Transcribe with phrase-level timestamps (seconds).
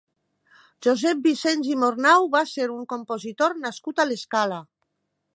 [0.85, 4.59] Josep Vicens i Mornau va ser un compositor nascut a l'Escala.